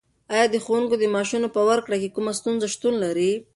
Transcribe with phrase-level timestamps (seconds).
[0.33, 3.31] ایا د ښوونکو د معاشونو په ورکړه کې کومه ستونزه شتون لري؟